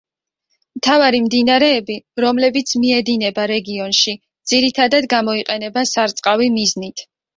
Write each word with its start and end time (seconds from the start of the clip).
მთავარი 0.77 1.17
მდინარეები 1.25 1.97
რომლებიც 2.25 2.73
მიედინება 2.85 3.45
რეგიონში 3.53 4.15
ძირითადათ 4.53 5.09
გამოიყენება 5.15 5.85
სარწყავი 5.95 6.49
მიზნით. 6.57 7.07